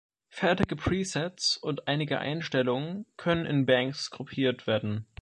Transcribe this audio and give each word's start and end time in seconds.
Fertige 0.29 0.75
Presets 0.75 1.57
und 1.57 1.87
eigene 1.87 2.17
Einstellungen 2.17 3.05
können 3.17 3.45
in 3.45 3.67
Banks 3.67 4.09
gruppiert 4.09 4.65
werden. 4.65 5.05